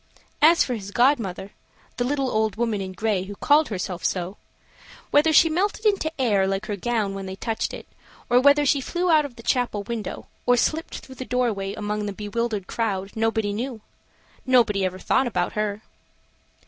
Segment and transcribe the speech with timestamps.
[0.41, 1.51] As for his godmother,
[1.97, 4.35] the little old woman in gray who called herself so,
[5.11, 7.85] whether she melted into air, like her gown when they touched it,
[8.27, 12.07] or whether she flew out of the chapel window, or slipped through the doorway among
[12.07, 13.81] the bewildered crowd, nobody knew
[14.43, 15.83] nobody ever thought about her.